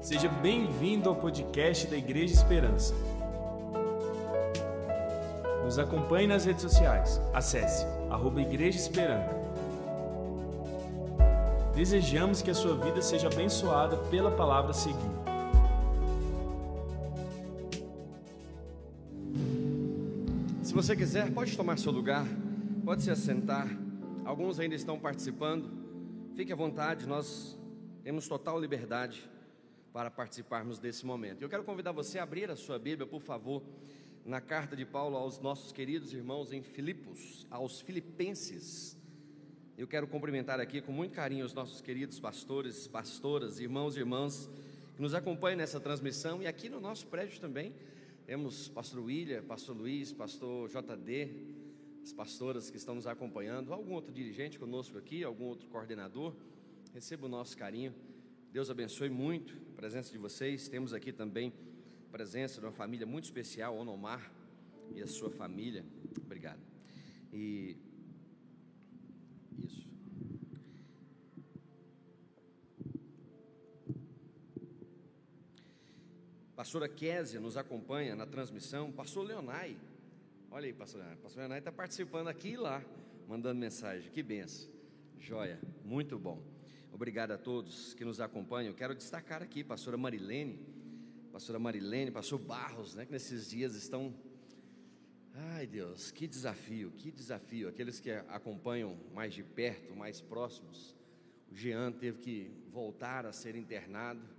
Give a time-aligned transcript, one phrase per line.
[0.00, 2.94] Seja bem-vindo ao podcast da Igreja Esperança.
[5.64, 7.20] Nos acompanhe nas redes sociais.
[7.34, 9.34] Acesse arroba Igreja Esperança.
[11.74, 14.96] Desejamos que a sua vida seja abençoada pela palavra a seguir.
[20.62, 22.24] Se você quiser, pode tomar seu lugar,
[22.84, 23.68] pode se assentar.
[24.24, 25.68] Alguns ainda estão participando.
[26.36, 27.58] Fique à vontade, nós
[28.04, 29.28] temos total liberdade
[29.92, 31.42] para participarmos desse momento.
[31.42, 33.62] Eu quero convidar você a abrir a sua Bíblia, por favor,
[34.24, 38.96] na carta de Paulo aos nossos queridos irmãos em Filipos, aos Filipenses.
[39.76, 44.50] Eu quero cumprimentar aqui com muito carinho os nossos queridos pastores, pastoras, irmãos e irmãs
[44.94, 47.72] que nos acompanham nessa transmissão e aqui no nosso prédio também.
[48.26, 51.30] Temos pastor William, pastor Luiz, pastor JD,
[52.02, 56.34] as pastoras que estão nos acompanhando, algum outro dirigente conosco aqui, algum outro coordenador.
[56.92, 57.94] Receba o nosso carinho.
[58.52, 60.68] Deus abençoe muito presença de vocês.
[60.68, 61.52] Temos aqui também
[62.08, 64.28] a presença de uma família muito especial, Onomar
[64.92, 65.84] e a sua família.
[66.20, 66.58] Obrigado.
[67.32, 67.76] E
[69.64, 69.88] isso.
[76.56, 78.90] Pastora Késia nos acompanha na transmissão.
[78.90, 79.78] Pastor Leonai,
[80.50, 81.18] olha aí, pastor Leonai.
[81.22, 82.82] Pastor Leonai está participando aqui e lá,
[83.28, 84.10] mandando mensagem.
[84.10, 84.68] Que benção.
[85.20, 86.57] Joia, muito bom.
[86.92, 88.74] Obrigado a todos que nos acompanham.
[88.74, 90.60] Quero destacar aqui, pastora Marilene,
[91.32, 94.14] pastora Marilene, pastor Barros, né, que nesses dias estão.
[95.52, 97.68] Ai Deus, que desafio, que desafio.
[97.68, 100.96] Aqueles que acompanham mais de perto, mais próximos.
[101.50, 104.38] O Jean teve que voltar a ser internado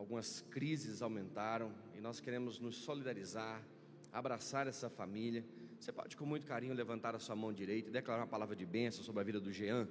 [0.00, 3.62] algumas crises aumentaram e nós queremos nos solidarizar,
[4.10, 5.44] abraçar essa família.
[5.78, 8.64] Você pode, com muito carinho, levantar a sua mão direita e declarar uma palavra de
[8.64, 9.86] bênção sobre a vida do Jean.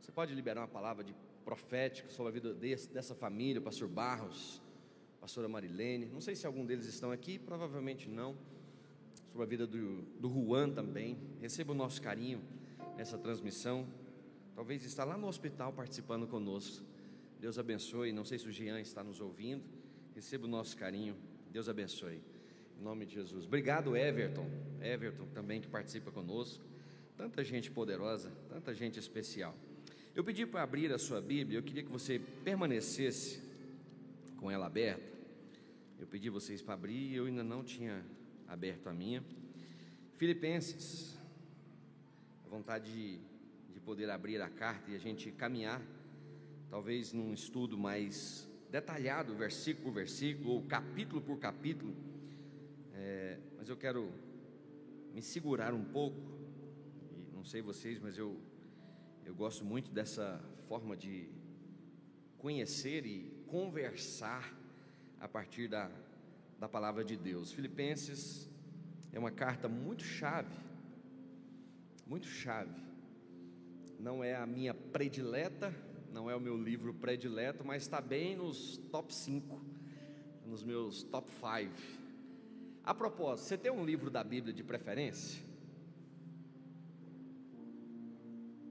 [0.00, 4.60] Você pode liberar uma palavra de profética sobre a vida desse, dessa família, pastor Barros,
[5.20, 6.06] pastora Marilene.
[6.06, 8.36] Não sei se algum deles estão aqui, provavelmente não.
[9.30, 11.16] Sobre a vida do, do Juan também.
[11.40, 12.42] Receba o nosso carinho
[12.96, 13.86] nessa transmissão.
[14.54, 16.84] Talvez está lá no hospital participando conosco.
[17.38, 18.12] Deus abençoe.
[18.12, 19.62] Não sei se o Jean está nos ouvindo.
[20.14, 21.14] Receba o nosso carinho.
[21.50, 22.20] Deus abençoe.
[22.78, 23.44] Em nome de Jesus.
[23.44, 24.48] Obrigado, Everton.
[24.80, 26.64] Everton também que participa conosco.
[27.16, 29.54] Tanta gente poderosa, tanta gente especial.
[30.16, 33.38] Eu pedi para abrir a sua Bíblia, eu queria que você permanecesse
[34.38, 35.04] com ela aberta.
[36.00, 38.02] Eu pedi vocês para abrir, eu ainda não tinha
[38.48, 39.22] aberto a minha.
[40.16, 41.20] Filipenses,
[42.46, 43.20] a vontade de,
[43.74, 45.82] de poder abrir a carta e a gente caminhar
[46.70, 51.94] talvez num estudo mais detalhado, versículo por versículo, ou capítulo por capítulo,
[52.94, 54.10] é, mas eu quero
[55.12, 56.16] me segurar um pouco,
[57.12, 58.40] e não sei vocês, mas eu,
[59.26, 61.28] eu gosto muito dessa forma de
[62.38, 64.56] conhecer e conversar
[65.20, 65.90] a partir da,
[66.60, 67.50] da palavra de Deus.
[67.50, 68.48] Filipenses
[69.12, 70.56] é uma carta muito chave,
[72.06, 72.80] muito chave.
[73.98, 75.74] Não é a minha predileta,
[76.12, 79.60] não é o meu livro predileto, mas está bem nos top 5,
[80.46, 81.72] nos meus top 5.
[82.84, 85.45] A propósito, você tem um livro da Bíblia de preferência?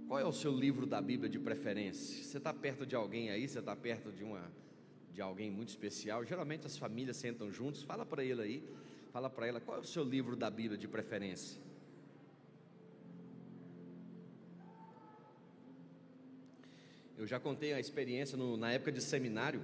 [0.07, 2.23] Qual é o seu livro da Bíblia de preferência?
[2.23, 3.47] Você está perto de alguém aí?
[3.47, 4.51] Você está perto de uma
[5.11, 6.23] de alguém muito especial?
[6.23, 7.81] Geralmente as famílias sentam juntos.
[7.81, 8.63] Fala para ele aí,
[9.11, 11.59] fala para ela qual é o seu livro da Bíblia de preferência.
[17.17, 19.63] Eu já contei a experiência no, na época de seminário.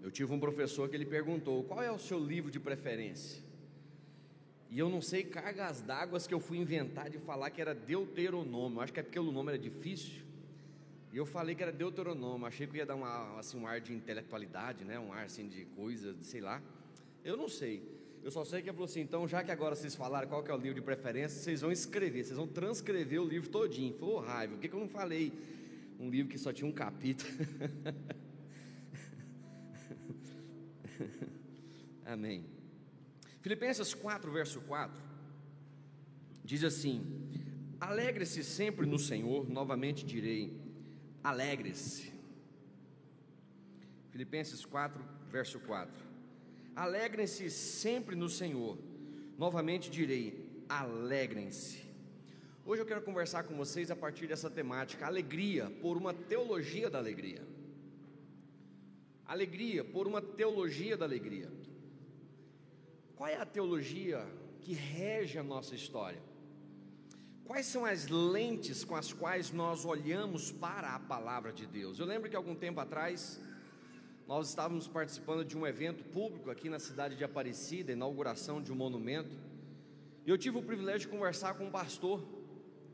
[0.00, 3.49] Eu tive um professor que ele perguntou: qual é o seu livro de preferência?
[4.70, 8.80] E eu não sei cargas d'água que eu fui inventar de falar que era Deuteronômio.
[8.80, 10.22] Acho que é porque o nome era difícil.
[11.12, 12.46] E eu falei que era Deuteronômio.
[12.46, 14.98] Achei que ia dar uma, assim, um ar de intelectualidade, né?
[14.98, 16.62] um ar assim, de coisa, de, sei lá.
[17.24, 17.82] Eu não sei.
[18.22, 20.50] Eu só sei que ele falou assim: então, já que agora vocês falaram qual que
[20.50, 23.94] é o livro de preferência, vocês vão escrever, vocês vão transcrever o livro todinho.
[23.94, 25.32] Falou, oh, raiva, por que, que eu não falei?
[26.00, 27.30] um livro que só tinha um capítulo.
[32.06, 32.59] Amém.
[33.40, 35.02] Filipenses 4, verso 4,
[36.44, 37.28] diz assim:
[37.80, 40.60] Alegre-se sempre no Senhor, novamente direi,
[41.24, 42.12] alegre-se.
[44.10, 46.10] Filipenses 4, verso 4.
[46.74, 48.78] Alegrem-se sempre no Senhor,
[49.38, 51.88] novamente direi, alegrem-se.
[52.64, 56.98] Hoje eu quero conversar com vocês a partir dessa temática, alegria por uma teologia da
[56.98, 57.42] alegria.
[59.26, 61.50] Alegria por uma teologia da alegria.
[63.20, 64.26] Qual é a teologia
[64.62, 66.22] que rege a nossa história?
[67.44, 71.98] Quais são as lentes com as quais nós olhamos para a palavra de Deus?
[71.98, 73.38] Eu lembro que algum tempo atrás
[74.26, 78.74] nós estávamos participando de um evento público aqui na cidade de Aparecida, inauguração de um
[78.74, 79.36] monumento.
[80.24, 82.26] E eu tive o privilégio de conversar com um pastor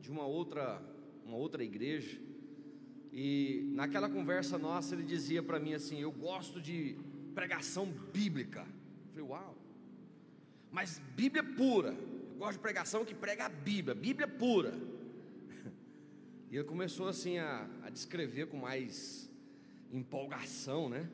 [0.01, 0.81] de uma outra,
[1.23, 2.19] uma outra igreja.
[3.13, 6.97] E naquela conversa nossa ele dizia para mim assim: "Eu gosto de
[7.33, 8.67] pregação bíblica".
[9.15, 9.66] Eu falei: "Uau".
[10.71, 11.89] Mas Bíblia pura.
[11.89, 14.73] Eu gosto de pregação que prega a Bíblia, Bíblia pura.
[16.49, 19.29] E ele começou assim a, a descrever com mais
[19.91, 21.09] empolgação, né?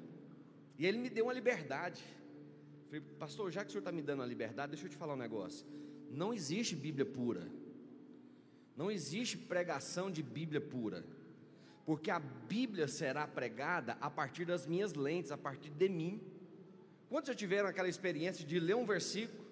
[0.77, 2.03] E ele me deu uma liberdade.
[2.85, 5.13] Falei, pastor, já que o senhor está me dando a liberdade, deixa eu te falar
[5.13, 5.65] um negócio.
[6.11, 7.47] Não existe Bíblia pura.
[8.75, 11.03] Não existe pregação de Bíblia pura.
[11.85, 16.21] Porque a Bíblia será pregada a partir das minhas lentes, a partir de mim.
[17.09, 19.42] Quantos já tiveram aquela experiência de ler um versículo,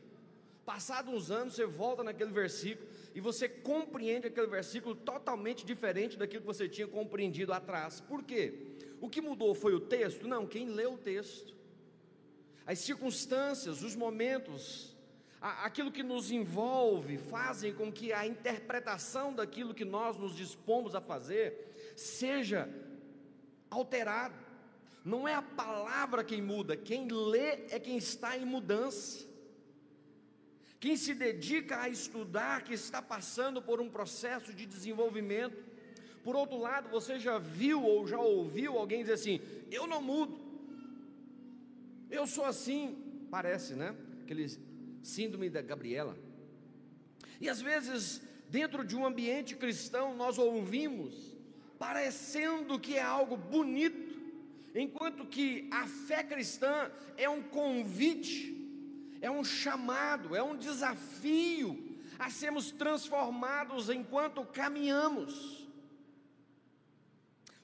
[0.66, 6.42] passados uns anos você volta naquele versículo e você compreende aquele versículo totalmente diferente daquilo
[6.42, 8.00] que você tinha compreendido atrás.
[8.00, 8.54] Por quê?
[9.02, 10.28] O que mudou foi o texto?
[10.28, 11.54] Não, quem leu o texto.
[12.66, 14.96] As circunstâncias, os momentos,
[15.42, 21.02] aquilo que nos envolve, fazem com que a interpretação daquilo que nós nos dispomos a
[21.02, 22.70] fazer seja
[23.70, 24.36] alterada.
[25.04, 29.31] Não é a palavra quem muda, quem lê é quem está em mudança.
[30.82, 35.56] Quem se dedica a estudar, que está passando por um processo de desenvolvimento.
[36.24, 39.40] Por outro lado, você já viu ou já ouviu alguém dizer assim:
[39.70, 40.40] Eu não mudo,
[42.10, 42.98] eu sou assim.
[43.30, 43.96] Parece, né?
[44.24, 44.48] Aquele
[45.04, 46.18] síndrome da Gabriela.
[47.40, 48.20] E às vezes,
[48.50, 51.14] dentro de um ambiente cristão, nós ouvimos,
[51.78, 54.20] parecendo que é algo bonito,
[54.74, 58.61] enquanto que a fé cristã é um convite,
[59.22, 65.68] é um chamado, é um desafio a sermos transformados enquanto caminhamos.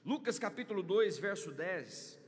[0.04, 2.18] Lucas capítulo 2, verso 10,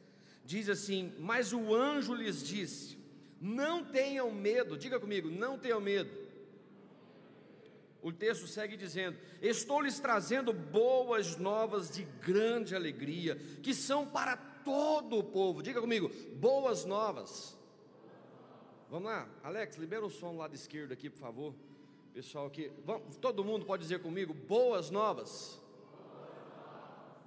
[0.44, 2.98] diz assim: Mas o anjo lhes disse:
[3.40, 6.10] Não tenham medo, diga comigo, não tenham medo.
[8.02, 14.36] O texto segue dizendo: Estou lhes trazendo boas novas de grande alegria, que são para
[14.36, 15.62] todo o povo.
[15.62, 17.59] Diga comigo, boas novas.
[18.90, 21.54] Vamos lá, Alex, libera o som do lado esquerdo aqui, por favor.
[22.12, 22.50] Pessoal
[22.84, 25.62] vamos, todo mundo pode dizer comigo, boas novas.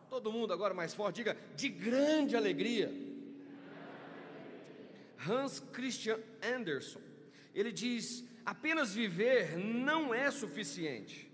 [0.09, 2.91] Todo mundo agora mais forte, diga de grande alegria.
[5.25, 7.01] Hans Christian Andersen,
[7.55, 11.31] ele diz: apenas viver não é suficiente,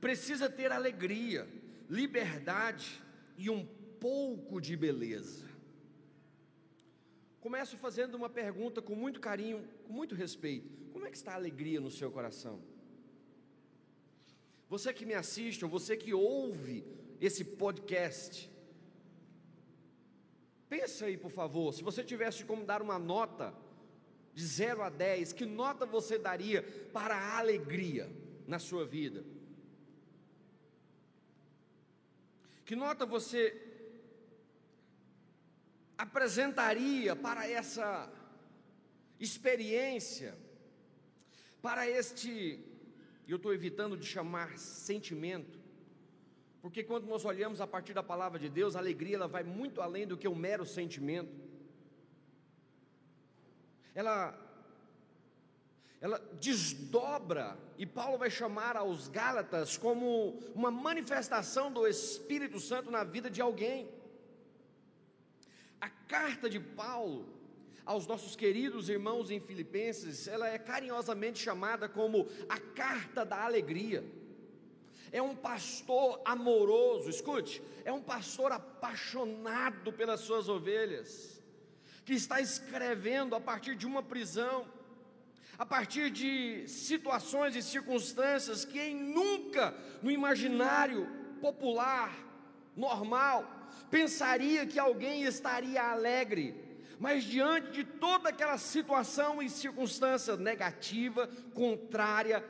[0.00, 1.48] precisa ter alegria,
[1.88, 3.00] liberdade
[3.38, 3.64] e um
[4.00, 5.46] pouco de beleza.
[7.44, 11.34] Começo fazendo uma pergunta com muito carinho, com muito respeito: como é que está a
[11.34, 12.58] alegria no seu coração?
[14.66, 16.86] Você que me assiste, ou você que ouve
[17.20, 18.50] esse podcast.
[20.70, 23.52] Pensa aí, por favor, se você tivesse como dar uma nota
[24.32, 26.62] de 0 a 10, que nota você daria
[26.94, 28.10] para a alegria
[28.46, 29.22] na sua vida?
[32.64, 33.63] Que nota você
[35.96, 38.12] apresentaria para essa
[39.18, 40.36] experiência,
[41.62, 42.58] para este,
[43.26, 45.58] eu estou evitando de chamar sentimento,
[46.60, 49.80] porque quando nós olhamos a partir da palavra de Deus, a alegria ela vai muito
[49.80, 51.32] além do que um mero sentimento.
[53.94, 54.40] Ela
[56.04, 63.04] ela desdobra, e Paulo vai chamar aos Gálatas como uma manifestação do Espírito Santo na
[63.04, 63.88] vida de alguém.
[66.14, 67.26] Carta de Paulo
[67.84, 74.04] aos nossos queridos irmãos em Filipenses, ela é carinhosamente chamada como a carta da alegria.
[75.10, 81.42] É um pastor amoroso, escute, é um pastor apaixonado pelas suas ovelhas,
[82.04, 84.68] que está escrevendo a partir de uma prisão,
[85.58, 91.08] a partir de situações e circunstâncias que nunca no imaginário
[91.40, 92.16] popular,
[92.76, 93.53] normal,
[93.94, 96.52] pensaria que alguém estaria alegre,
[96.98, 102.44] mas diante de toda aquela situação e circunstância negativa, contrária,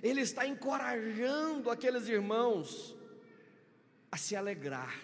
[0.00, 2.96] ele está encorajando aqueles irmãos
[4.12, 4.94] a se alegrar.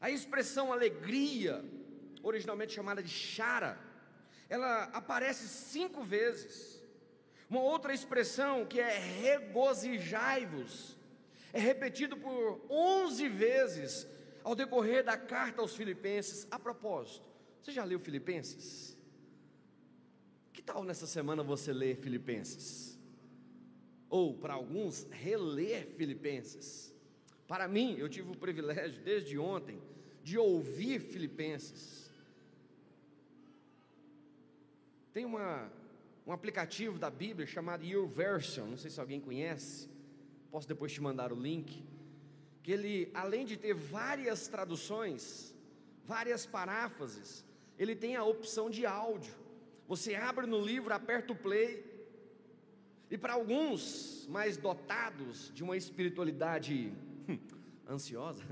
[0.00, 1.62] A expressão alegria,
[2.22, 3.78] originalmente chamada de chara,
[4.48, 6.82] ela aparece cinco vezes.
[7.50, 10.95] Uma outra expressão que é regozijai-vos,
[11.56, 14.06] é repetido por onze vezes
[14.44, 16.46] ao decorrer da carta aos Filipenses.
[16.50, 17.24] A propósito,
[17.60, 18.96] você já leu Filipenses?
[20.52, 22.96] Que tal nessa semana você ler Filipenses?
[24.08, 26.94] ou para alguns, reler Filipenses.
[27.46, 29.80] Para mim, eu tive o privilégio desde ontem
[30.22, 32.10] de ouvir Filipenses.
[35.12, 35.70] Tem uma,
[36.26, 39.88] um aplicativo da Bíblia chamado Your Version, não sei se alguém conhece,
[40.50, 41.84] posso depois te mandar o link.
[42.62, 45.54] Que ele, além de ter várias traduções,
[46.04, 47.44] várias paráfrases,
[47.78, 49.34] ele tem a opção de áudio.
[49.86, 51.84] Você abre no livro, aperta o play,
[53.10, 56.92] e para alguns mais dotados de uma espiritualidade
[57.28, 57.38] hum,
[57.88, 58.42] ansiosa,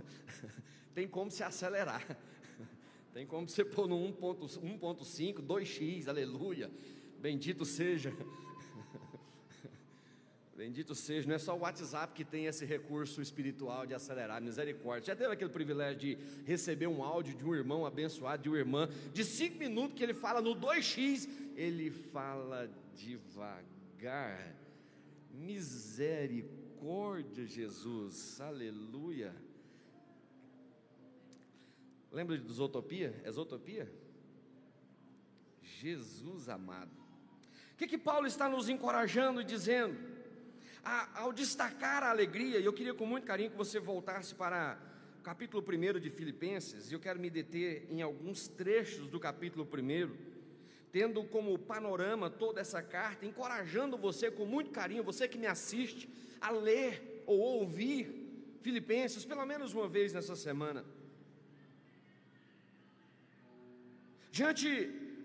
[0.94, 2.04] tem como se acelerar.
[3.12, 6.68] Tem como você pôr no 1.5, 2x, aleluia.
[7.20, 8.12] Bendito seja.
[10.56, 15.12] Bendito seja, não é só o WhatsApp que tem esse recurso espiritual de acelerar, misericórdia.
[15.12, 18.88] Já teve aquele privilégio de receber um áudio de um irmão abençoado, de uma irmã,
[19.12, 24.54] de cinco minutos que ele fala no 2x, ele fala devagar.
[25.32, 29.34] Misericórdia, Jesus, aleluia.
[32.12, 33.12] Lembra de Zootopia?
[33.25, 33.32] É?
[35.62, 36.92] Jesus amado.
[37.73, 40.13] O que, que Paulo está nos encorajando e dizendo?
[40.84, 44.78] A, ao destacar a alegria, eu queria com muito carinho que você voltasse para
[45.18, 49.66] o capítulo 1 de Filipenses, e eu quero me deter em alguns trechos do capítulo
[49.66, 50.14] 1,
[50.92, 56.08] tendo como panorama toda essa carta, encorajando você com muito carinho, você que me assiste,
[56.40, 60.84] a ler ou ouvir Filipenses pelo menos uma vez nessa semana.
[64.36, 64.68] diante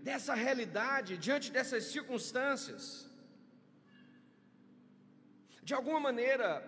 [0.07, 3.08] dessa realidade, diante dessas circunstâncias,
[5.69, 6.67] de alguma maneira,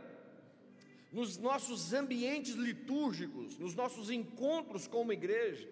[1.12, 5.68] nos nossos ambientes litúrgicos, nos nossos encontros como igreja,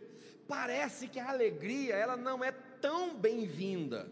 [0.47, 4.11] parece que a alegria ela não é tão bem-vinda.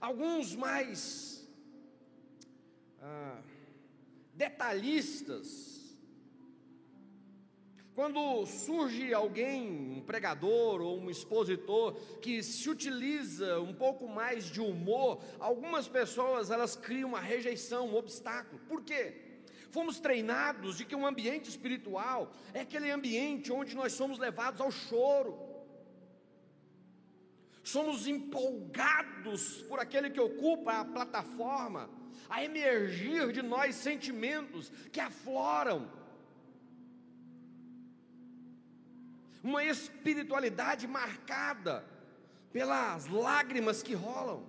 [0.00, 1.48] Alguns mais
[3.00, 3.40] ah,
[4.34, 5.75] detalhistas
[7.96, 14.60] quando surge alguém, um pregador ou um expositor que se utiliza um pouco mais de
[14.60, 18.60] humor, algumas pessoas elas criam uma rejeição, um obstáculo.
[18.68, 19.40] Por quê?
[19.70, 24.70] Fomos treinados de que um ambiente espiritual é aquele ambiente onde nós somos levados ao
[24.70, 25.38] choro.
[27.62, 31.88] Somos empolgados por aquele que ocupa a plataforma,
[32.28, 35.90] a emergir de nós sentimentos que afloram
[39.46, 41.84] uma espiritualidade marcada
[42.52, 44.44] pelas lágrimas que rolam.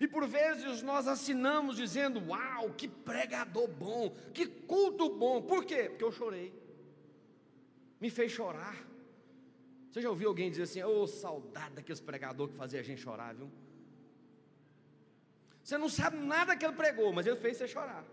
[0.00, 5.42] E por vezes nós assinamos dizendo: Uau, que pregador bom, que culto bom.
[5.42, 5.88] Por quê?
[5.88, 6.54] Porque eu chorei,
[8.00, 8.76] me fez chorar.
[9.90, 13.00] Você já ouviu alguém dizer assim: Ô, oh, saudade daqueles pregador que fazia a gente
[13.00, 13.50] chorar, viu?
[15.62, 18.04] Você não sabe nada que ele pregou, mas ele fez você chorar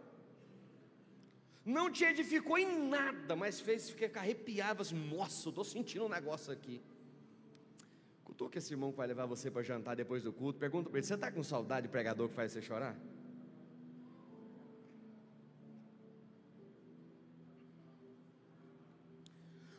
[1.65, 6.51] não te edificou em nada, mas fez ficar arrepiado, assim, nossa, estou sentindo um negócio
[6.51, 6.81] aqui.
[8.49, 11.05] que esse irmão que vai levar você para jantar depois do culto, pergunta para ele,
[11.05, 12.95] você está com saudade de pregador que faz você chorar?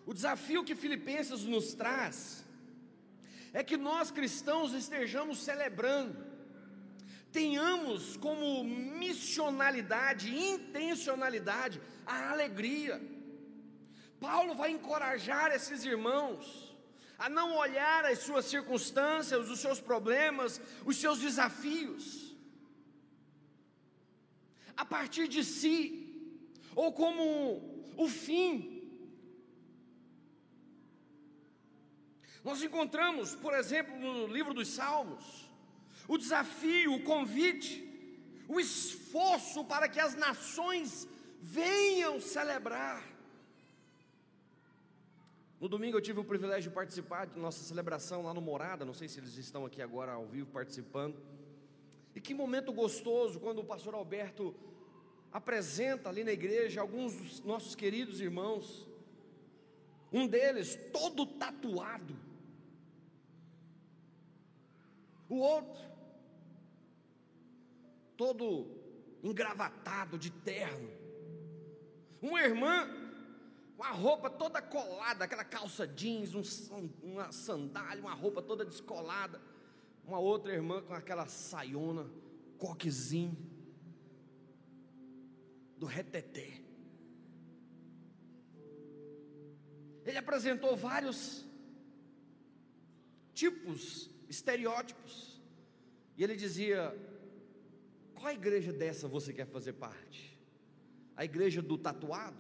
[0.07, 2.45] O desafio que Filipenses nos traz
[3.53, 6.32] é que nós cristãos estejamos celebrando
[7.33, 13.01] tenhamos como missionalidade, intencionalidade, a alegria.
[14.21, 16.73] Paulo vai encorajar esses irmãos
[17.19, 22.37] a não olhar as suas circunstâncias, os seus problemas, os seus desafios,
[24.77, 25.77] a partir de si,
[26.75, 27.23] ou como
[27.97, 28.51] o fim.
[32.43, 35.52] Nós encontramos, por exemplo, no livro dos Salmos,
[36.09, 37.89] o desafio, o convite,
[38.49, 41.09] o esforço para que as nações
[41.41, 43.03] venham celebrar.
[45.61, 48.93] No domingo eu tive o privilégio de participar de nossa celebração lá no Morada, não
[48.93, 51.17] sei se eles estão aqui agora ao vivo participando.
[52.15, 54.55] E que momento gostoso quando o pastor Alberto
[55.33, 58.87] apresenta ali na igreja alguns dos nossos queridos irmãos.
[60.13, 62.15] Um deles todo tatuado.
[65.29, 65.92] O outro
[68.23, 68.71] todo
[69.21, 70.89] engravatado de terno.
[72.21, 72.89] Uma irmã
[73.77, 79.43] com a roupa toda colada, aquela calça jeans, um, uma sandália, uma roupa toda descolada.
[80.05, 82.09] Uma outra irmã com aquela saiona,
[82.59, 83.37] coquezinho,
[85.77, 86.61] do reteté.
[90.05, 91.45] Ele apresentou vários
[93.35, 95.43] tipos, estereótipos.
[96.17, 96.97] E ele dizia:
[98.23, 100.39] qual igreja dessa você quer fazer parte?
[101.17, 102.37] A igreja do tatuado?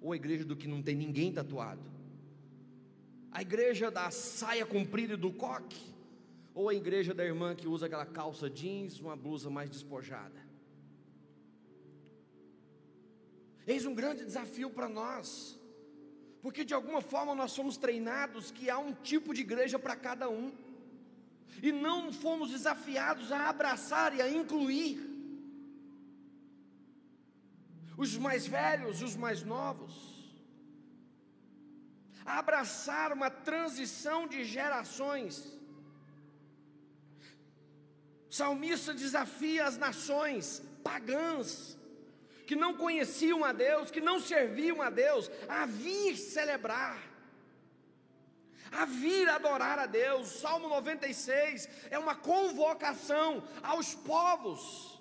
[0.00, 1.82] Ou a igreja do que não tem ninguém tatuado?
[3.30, 5.92] A igreja da saia comprida e do coque?
[6.54, 10.40] Ou a igreja da irmã que usa aquela calça jeans, uma blusa mais despojada?
[13.66, 15.60] Eis um grande desafio para nós,
[16.40, 20.30] porque de alguma forma nós somos treinados que há um tipo de igreja para cada
[20.30, 20.50] um,
[21.62, 25.06] e não fomos desafiados a abraçar e a incluir.
[27.96, 29.92] Os mais velhos, os mais novos,
[32.24, 35.58] a abraçar uma transição de gerações.
[38.30, 41.76] O salmista desafia as nações pagãs,
[42.46, 47.07] que não conheciam a Deus, que não serviam a Deus, a vir celebrar,
[48.70, 50.28] a vir adorar a Deus.
[50.28, 54.98] Salmo 96 é uma convocação aos povos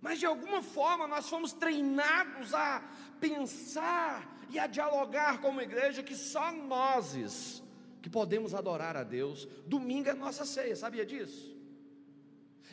[0.00, 2.82] mas de alguma forma nós fomos treinados a
[3.20, 7.62] pensar e a dialogar como igreja que só nós
[8.00, 9.46] que podemos adorar a Deus.
[9.66, 11.56] Domingo é nossa ceia, sabia disso?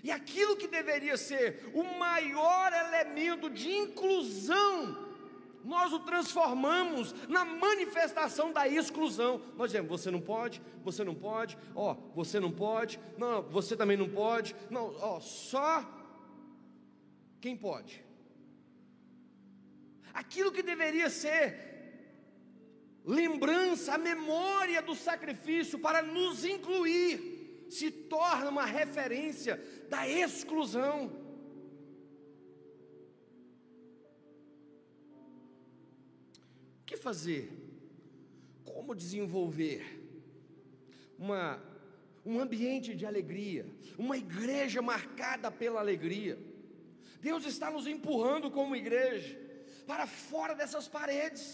[0.03, 5.05] E aquilo que deveria ser o maior elemento de inclusão,
[5.65, 9.41] nós o transformamos na manifestação da exclusão.
[9.57, 13.98] Nós dizemos: você não pode, você não pode, ó, você não pode, não, você também
[13.98, 15.84] não pode, não, ó, só
[17.41, 18.05] quem pode?
[20.13, 21.75] Aquilo que deveria ser
[23.03, 31.25] lembrança, a memória do sacrifício para nos incluir, se torna uma referência da exclusão.
[37.08, 37.44] Fazer?
[38.72, 39.82] Como desenvolver
[41.20, 41.62] uma,
[42.26, 43.64] um ambiente de alegria,
[44.06, 46.36] uma igreja marcada pela alegria?
[47.28, 49.34] Deus está nos empurrando como igreja
[49.90, 51.46] para fora dessas paredes.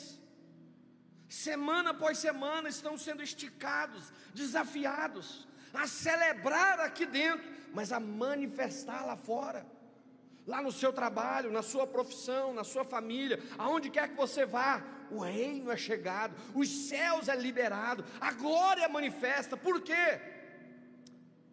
[1.27, 5.27] Semana após semana estão sendo esticados, desafiados
[5.73, 9.65] a celebrar aqui dentro, mas a manifestar lá fora.
[10.51, 14.83] Lá no seu trabalho, na sua profissão, na sua família, aonde quer que você vá,
[15.09, 19.55] o reino é chegado, os céus é liberado, a glória manifesta.
[19.55, 20.19] Por quê?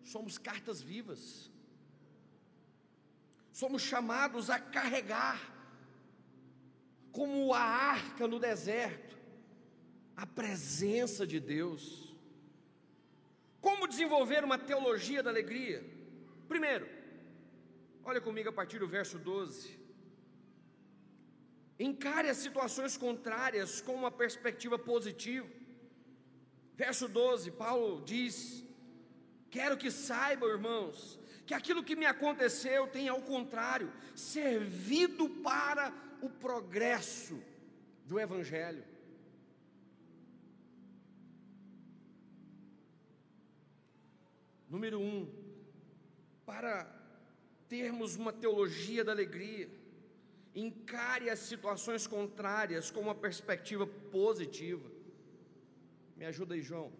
[0.03, 1.49] Somos cartas vivas
[3.59, 5.41] somos chamados a carregar,
[7.11, 9.19] como a arca no deserto,
[10.17, 12.15] a presença de Deus.
[13.61, 15.85] Como desenvolver uma teologia da alegria?
[16.49, 16.89] Primeiro,
[18.11, 19.79] olha comigo a partir do verso 12.
[21.79, 25.47] Encare as situações contrárias com uma perspectiva positiva.
[26.75, 28.65] Verso 12, Paulo diz:
[29.51, 35.93] Quero que saibam, irmãos, que aquilo que me aconteceu tem, ao contrário, servido para
[36.23, 37.39] o progresso
[38.07, 38.85] do Evangelho.
[44.69, 45.31] Número um,
[46.47, 46.99] para
[47.69, 49.69] termos uma teologia da alegria,
[50.55, 54.91] encare as situações contrárias com uma perspectiva positiva.
[56.17, 56.91] Me ajuda aí, João.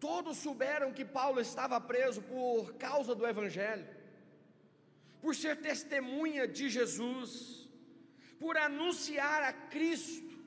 [0.00, 3.86] Todos souberam que Paulo estava preso por causa do Evangelho,
[5.20, 7.68] por ser testemunha de Jesus,
[8.38, 10.38] por anunciar a Cristo,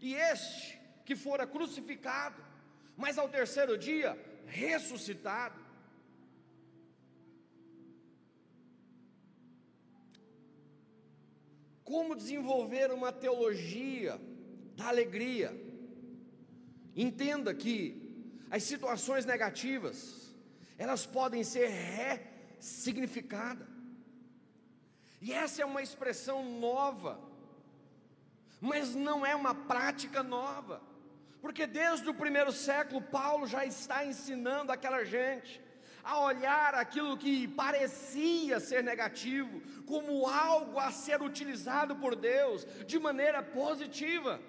[0.00, 2.40] e este que fora crucificado,
[2.96, 5.57] mas ao terceiro dia ressuscitado.
[11.88, 14.20] Como desenvolver uma teologia
[14.76, 15.50] da alegria?
[16.94, 17.78] Entenda que
[18.50, 20.34] as situações negativas,
[20.76, 23.66] elas podem ser ressignificadas.
[25.22, 27.18] E essa é uma expressão nova,
[28.60, 30.82] mas não é uma prática nova,
[31.40, 35.58] porque desde o primeiro século Paulo já está ensinando aquela gente
[36.08, 42.98] a olhar aquilo que parecia ser negativo como algo a ser utilizado por Deus de
[42.98, 44.40] maneira positiva.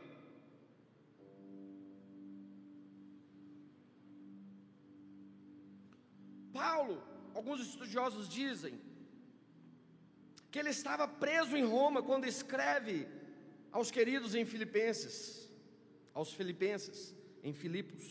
[6.54, 7.04] Paulo,
[7.36, 8.80] alguns estudiosos dizem
[10.50, 13.06] que ele estava preso em Roma quando escreve
[13.69, 15.52] aos queridos em Filipenses,
[16.13, 18.06] aos filipenses, em Filipos.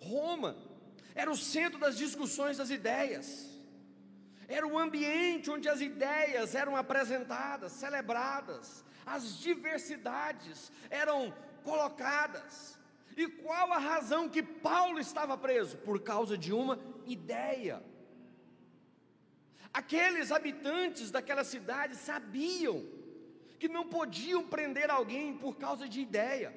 [0.00, 0.69] Roma
[1.14, 3.48] era o centro das discussões das ideias,
[4.48, 12.78] era o ambiente onde as ideias eram apresentadas, celebradas, as diversidades eram colocadas.
[13.16, 15.76] E qual a razão que Paulo estava preso?
[15.78, 17.82] Por causa de uma ideia.
[19.72, 22.84] Aqueles habitantes daquela cidade sabiam
[23.58, 26.52] que não podiam prender alguém por causa de ideia.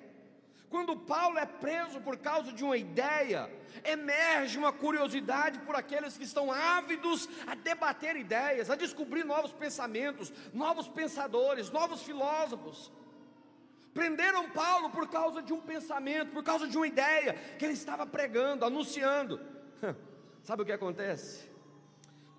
[0.74, 3.48] Quando Paulo é preso por causa de uma ideia,
[3.86, 10.34] emerge uma curiosidade por aqueles que estão ávidos a debater ideias, a descobrir novos pensamentos,
[10.52, 12.92] novos pensadores, novos filósofos.
[13.94, 18.08] Prenderam Paulo por causa de um pensamento, por causa de uma ideia que ele estava
[18.08, 19.40] pregando, anunciando.
[20.42, 21.52] Sabe o que acontece?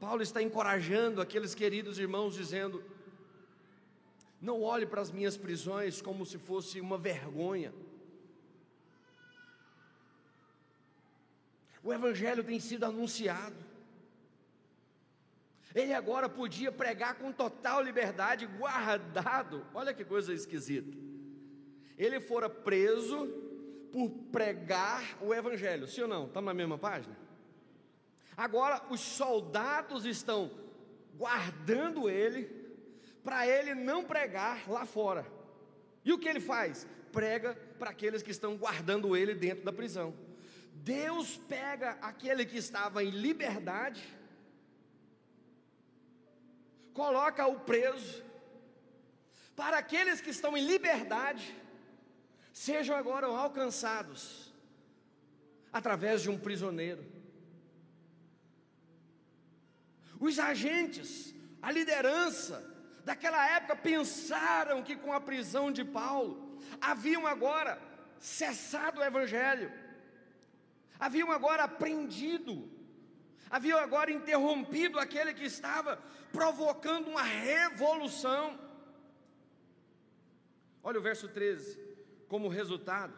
[0.00, 2.82] Paulo está encorajando aqueles queridos irmãos, dizendo:
[4.40, 7.72] Não olhe para as minhas prisões como se fosse uma vergonha.
[11.84, 13.54] O Evangelho tem sido anunciado.
[15.74, 19.66] Ele agora podia pregar com total liberdade, guardado.
[19.74, 20.96] Olha que coisa esquisita.
[21.98, 23.26] Ele fora preso
[23.92, 26.26] por pregar o Evangelho, sim ou não?
[26.26, 27.14] Estamos na mesma página?
[28.34, 30.50] Agora os soldados estão
[31.16, 32.50] guardando ele,
[33.22, 35.26] para ele não pregar lá fora.
[36.02, 36.86] E o que ele faz?
[37.12, 40.14] Prega para aqueles que estão guardando ele dentro da prisão.
[40.74, 44.02] Deus pega aquele que estava em liberdade,
[46.92, 48.22] coloca o preso,
[49.54, 51.54] para aqueles que estão em liberdade,
[52.52, 54.52] sejam agora alcançados
[55.72, 57.04] através de um prisioneiro.
[60.18, 62.62] Os agentes, a liderança
[63.04, 67.80] daquela época pensaram que com a prisão de Paulo haviam agora
[68.18, 69.70] cessado o evangelho
[70.98, 72.70] haviam agora aprendido,
[73.50, 76.02] haviam agora interrompido aquele que estava
[76.32, 78.58] provocando uma revolução.
[80.82, 81.78] Olha o verso 13:
[82.28, 83.14] como resultado,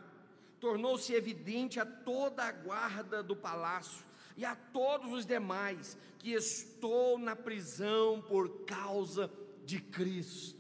[0.61, 4.05] tornou-se evidente a toda a guarda do palácio
[4.37, 9.31] e a todos os demais que estou na prisão por causa
[9.65, 10.56] de Cristo.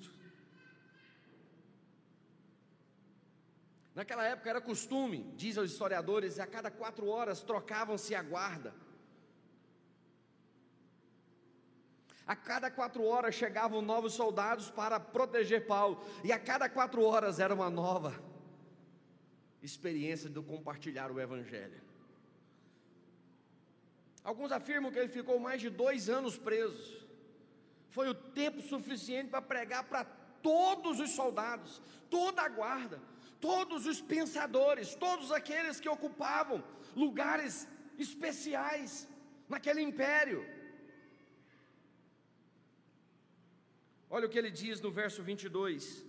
[3.96, 8.74] Naquela época era costume, dizem os historiadores, a cada quatro horas trocavam-se a guarda.
[12.26, 17.40] A cada quatro horas chegavam novos soldados para proteger Paulo, e a cada quatro horas
[17.40, 18.22] era uma nova
[19.62, 21.80] experiência de compartilhar o Evangelho.
[24.22, 27.02] Alguns afirmam que ele ficou mais de dois anos preso.
[27.88, 30.04] Foi o tempo suficiente para pregar para
[30.42, 31.80] todos os soldados,
[32.10, 36.62] toda a guarda todos os pensadores, todos aqueles que ocupavam
[36.94, 37.68] lugares
[37.98, 39.08] especiais
[39.48, 40.44] naquele império.
[44.08, 46.04] Olha o que ele diz no verso 22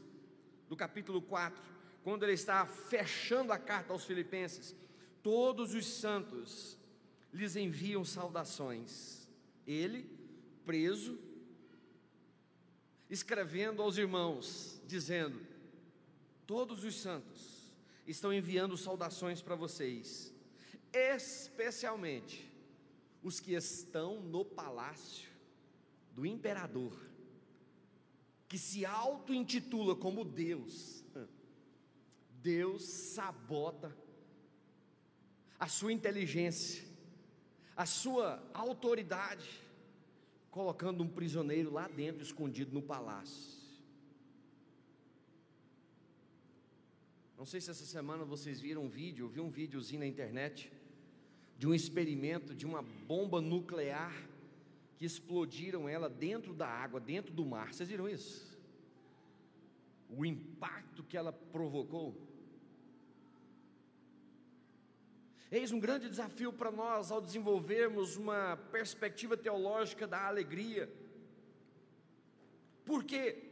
[0.70, 1.62] do capítulo 4,
[2.04, 4.76] quando ele está fechando a carta aos Filipenses:
[5.24, 6.78] Todos os santos
[7.34, 9.28] lhes enviam saudações.
[9.66, 10.10] Ele,
[10.66, 11.20] preso,
[13.10, 15.40] escrevendo aos irmãos, dizendo:
[16.48, 17.74] Todos os santos
[18.08, 20.34] estão enviando saudações para vocês,
[20.94, 22.50] especialmente
[23.22, 25.30] os que estão no palácio
[26.14, 26.98] do imperador,
[28.48, 31.04] que se auto-intitula como Deus.
[32.42, 33.94] Deus sabota
[35.60, 36.88] a sua inteligência,
[37.76, 39.50] a sua autoridade,
[40.50, 43.57] colocando um prisioneiro lá dentro, escondido no palácio.
[47.38, 50.72] Não sei se essa semana vocês viram um vídeo, eu vi um videozinho na internet
[51.56, 54.12] de um experimento de uma bomba nuclear
[54.98, 57.72] que explodiram ela dentro da água, dentro do mar.
[57.72, 58.58] Vocês viram isso?
[60.10, 62.16] O impacto que ela provocou.
[65.52, 70.92] Eis um grande desafio para nós ao desenvolvermos uma perspectiva teológica da alegria.
[72.84, 73.44] Por quê?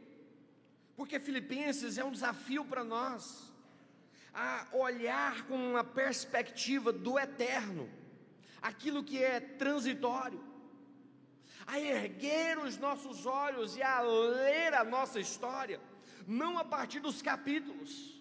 [0.96, 3.54] Porque Filipenses é um desafio para nós
[4.38, 7.88] a olhar com uma perspectiva do eterno,
[8.60, 10.44] aquilo que é transitório,
[11.66, 15.80] a erguer os nossos olhos e a ler a nossa história,
[16.26, 18.20] não a partir dos capítulos,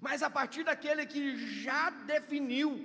[0.00, 2.82] mas a partir daquele que já definiu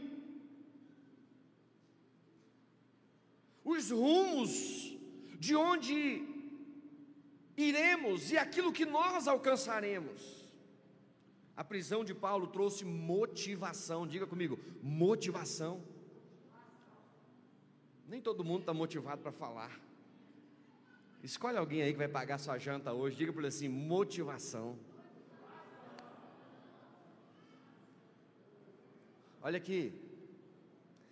[3.63, 4.97] os rumos
[5.39, 6.27] de onde
[7.55, 10.34] iremos e aquilo que nós alcançaremos.
[11.55, 15.81] A prisão de Paulo trouxe motivação, diga comigo, motivação.
[18.07, 19.79] Nem todo mundo está motivado para falar.
[21.23, 24.77] Escolhe alguém aí que vai pagar sua janta hoje, diga para ele assim: motivação.
[29.41, 29.93] Olha aqui,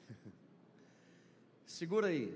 [1.66, 2.36] segura aí.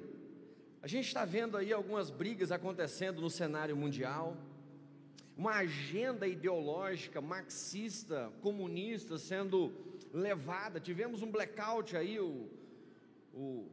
[0.81, 4.37] A gente está vendo aí algumas brigas acontecendo no cenário mundial,
[5.37, 9.71] uma agenda ideológica marxista, comunista sendo
[10.11, 10.79] levada.
[10.79, 12.49] Tivemos um blackout aí, o,
[13.33, 13.69] o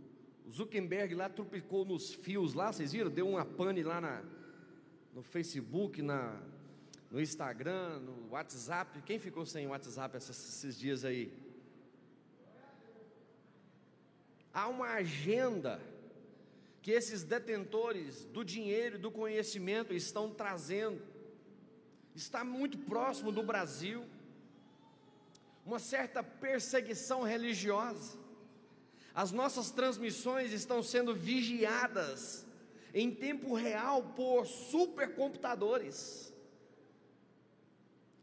[0.50, 3.10] Zuckerberg lá tropicou nos fios lá, vocês viram?
[3.10, 4.22] Deu uma pane lá na,
[5.14, 6.38] no Facebook, na,
[7.10, 9.00] no Instagram, no WhatsApp.
[9.02, 11.32] Quem ficou sem WhatsApp esses, esses dias aí?
[14.52, 15.80] Há uma agenda
[16.82, 21.13] que esses detentores do dinheiro e do conhecimento estão trazendo.
[22.14, 24.04] Está muito próximo do Brasil.
[25.66, 28.16] Uma certa perseguição religiosa.
[29.14, 32.46] As nossas transmissões estão sendo vigiadas
[32.92, 36.32] em tempo real por supercomputadores.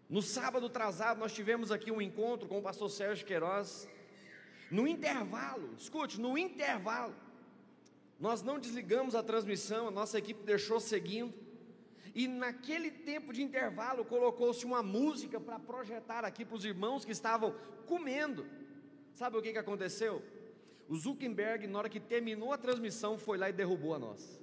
[0.10, 3.88] No sábado atrasado, nós tivemos aqui um encontro com o pastor Sérgio Queiroz.
[4.70, 7.16] No intervalo, escute, no intervalo,
[8.20, 11.34] nós não desligamos a transmissão, a nossa equipe deixou seguindo.
[12.14, 17.12] E naquele tempo de intervalo colocou-se uma música para projetar aqui para os irmãos que
[17.12, 18.46] estavam comendo.
[19.14, 20.22] Sabe o que, que aconteceu?
[20.90, 24.42] O Zuckerberg, na hora que terminou a transmissão, foi lá e derrubou a nossa.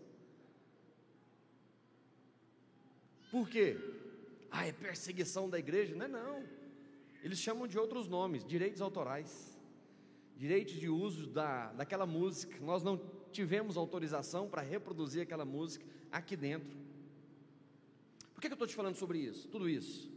[3.31, 3.77] Por quê?
[4.51, 5.95] Ah, é perseguição da igreja?
[5.95, 6.43] Não é não.
[7.23, 9.59] Eles chamam de outros nomes, direitos autorais,
[10.37, 12.59] direitos de uso da, daquela música.
[12.61, 12.99] Nós não
[13.31, 16.79] tivemos autorização para reproduzir aquela música aqui dentro.
[18.39, 19.49] Por que, eu estou te falando sobre isso?
[19.49, 20.09] Tudo isso.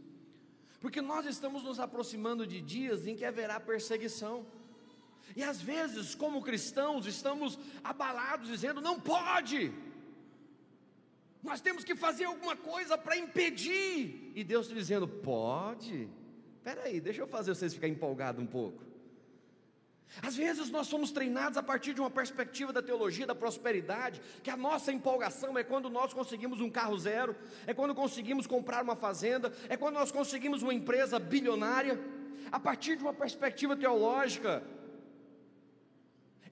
[0.80, 4.46] Porque nós estamos nos aproximando de dias em que haverá perseguição.
[5.34, 9.72] E às vezes, como cristãos, estamos abalados, dizendo: não pode,
[11.42, 14.30] nós temos que fazer alguma coisa para impedir.
[14.36, 16.08] E Deus está dizendo: pode,
[16.58, 18.84] espera aí, deixa eu fazer vocês ficarem empolgados um pouco.
[20.20, 24.50] Às vezes nós somos treinados a partir de uma perspectiva da teologia da prosperidade, que
[24.50, 27.34] a nossa empolgação é quando nós conseguimos um carro zero,
[27.66, 31.98] é quando conseguimos comprar uma fazenda, é quando nós conseguimos uma empresa bilionária,
[32.50, 34.62] a partir de uma perspectiva teológica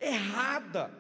[0.01, 0.90] errada.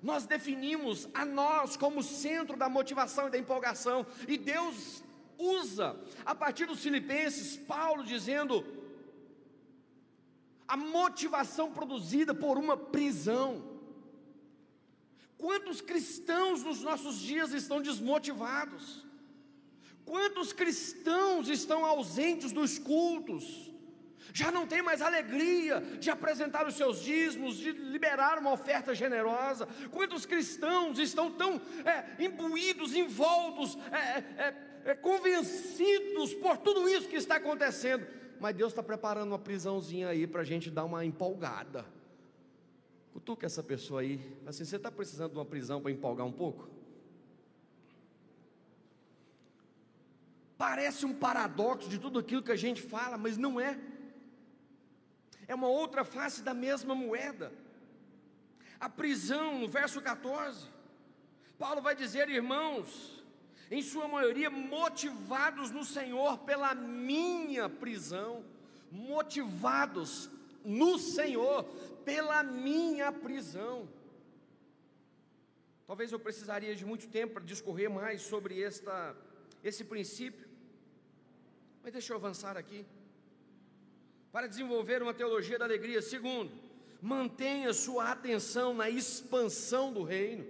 [0.00, 5.02] Nós definimos a nós como centro da motivação e da empolgação, e Deus
[5.36, 8.64] usa, a partir dos Filipenses, Paulo dizendo:
[10.66, 13.74] a motivação produzida por uma prisão.
[15.36, 19.04] Quantos cristãos nos nossos dias estão desmotivados?
[20.04, 23.72] Quantos cristãos estão ausentes dos cultos?
[24.32, 29.68] Já não tem mais alegria de apresentar os seus dízimos, de liberar uma oferta generosa.
[29.90, 34.54] Quantos cristãos estão tão é, imbuídos, envoltos, é, é,
[34.86, 38.06] é convencidos por tudo isso que está acontecendo?
[38.40, 41.84] Mas Deus está preparando uma prisãozinha aí para a gente dar uma empolgada.
[43.12, 46.68] Cutuca essa pessoa aí, assim, você está precisando de uma prisão para empolgar um pouco?
[50.58, 53.78] Parece um paradoxo de tudo aquilo que a gente fala, mas não é.
[55.46, 57.52] É uma outra face da mesma moeda.
[58.80, 60.68] A prisão, no verso 14,
[61.58, 63.23] Paulo vai dizer, irmãos,
[63.74, 68.44] em sua maioria motivados no Senhor pela minha prisão,
[68.92, 70.30] motivados
[70.64, 71.64] no Senhor
[72.04, 73.88] pela minha prisão.
[75.88, 79.16] Talvez eu precisaria de muito tempo para discorrer mais sobre esta,
[79.62, 80.46] esse princípio,
[81.82, 82.86] mas deixa eu avançar aqui.
[84.30, 86.52] Para desenvolver uma teologia da alegria, segundo,
[87.02, 90.46] mantenha sua atenção na expansão do reino.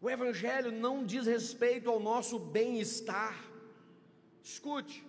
[0.00, 3.36] O Evangelho não diz respeito ao nosso bem-estar.
[4.42, 5.04] Escute,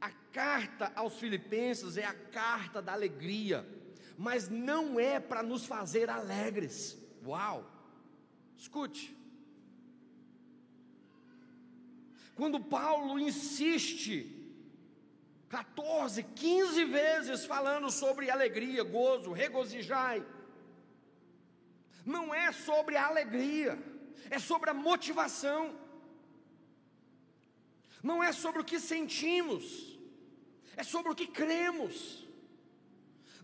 [0.00, 3.66] a carta aos Filipenses é a carta da alegria,
[4.18, 6.98] mas não é para nos fazer alegres.
[7.24, 7.70] Uau!
[8.56, 9.16] Escute,
[12.34, 14.30] quando Paulo insiste
[15.48, 20.24] 14, 15 vezes falando sobre alegria, gozo, regozijai,
[22.04, 23.78] não é sobre a alegria
[24.30, 25.62] é sobre a motivação,
[28.02, 29.64] não é sobre o que sentimos,
[30.76, 32.26] é sobre o que cremos,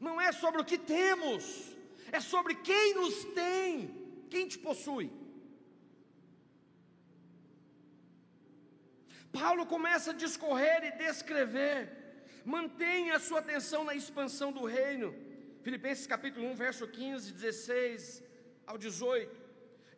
[0.01, 1.45] não é sobre o que temos,
[2.13, 3.71] é sobre quem nos tem,
[4.29, 5.11] quem te possui.
[9.33, 11.79] Paulo começa a discorrer e descrever,
[12.45, 15.15] mantenha a sua atenção na expansão do reino.
[15.63, 18.23] Filipenses capítulo 1, verso 15, 16
[18.67, 19.40] ao 18.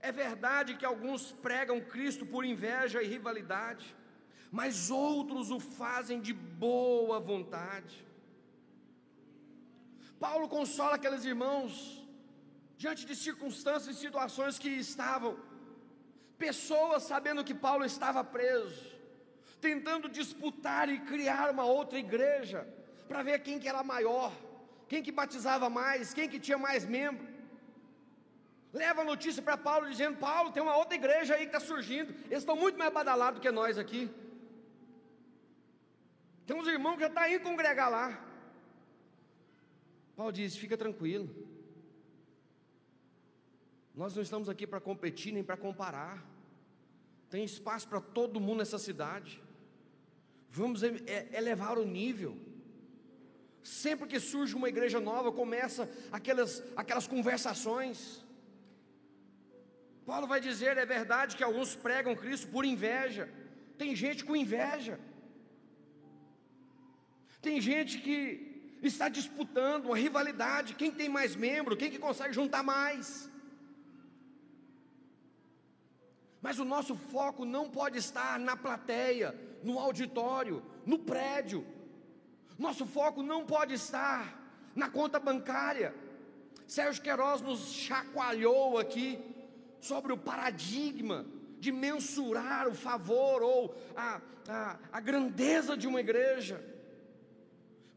[0.09, 3.87] É verdade que alguns pregam Cristo por inveja e rivalidade,
[4.51, 8.05] mas outros o fazem de boa vontade.
[10.19, 11.73] Paulo consola aqueles irmãos
[12.77, 15.39] diante de circunstâncias e situações que estavam,
[16.37, 18.85] pessoas sabendo que Paulo estava preso,
[19.61, 22.67] tentando disputar e criar uma outra igreja,
[23.07, 24.33] para ver quem que era maior,
[24.89, 27.32] quem que batizava mais, quem que tinha mais membro.
[28.73, 32.13] Leva a notícia para Paulo dizendo: Paulo, tem uma outra igreja aí que está surgindo.
[32.25, 34.11] Eles estão muito mais badalados que nós aqui.
[36.47, 38.07] Tem uns irmãos que já estão tá indo congregar lá.
[40.17, 41.29] Paulo diz: fica tranquilo.
[43.95, 46.25] Nós não estamos aqui para competir nem para comparar.
[47.29, 49.43] Tem espaço para todo mundo nessa cidade.
[50.49, 52.37] Vamos elevar o nível.
[53.63, 58.25] Sempre que surge uma igreja nova, começa aquelas, aquelas conversações.
[60.07, 63.29] Paulo vai dizer: é verdade que alguns pregam Cristo por inveja.
[63.79, 64.99] Tem gente com inveja.
[67.41, 68.17] Tem gente que
[68.83, 73.31] está disputando uma rivalidade, quem tem mais membro, quem que consegue juntar mais.
[76.41, 81.65] Mas o nosso foco não pode estar na plateia, no auditório, no prédio.
[82.59, 84.23] Nosso foco não pode estar
[84.75, 85.95] na conta bancária.
[86.67, 89.19] Sérgio Queiroz nos chacoalhou aqui
[89.83, 91.27] sobre o paradigma
[91.59, 96.65] de mensurar o favor ou a, a, a grandeza de uma igreja.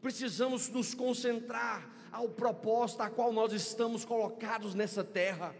[0.02, 5.54] Precisamos nos concentrar ao propósito a qual nós estamos colocados nessa terra.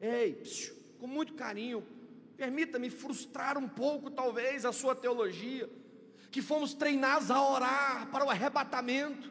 [0.00, 1.84] Ei, psiu, com muito carinho,
[2.36, 5.68] permita-me frustrar um pouco, talvez, a sua teologia,
[6.30, 9.30] que fomos treinados a orar para o arrebatamento,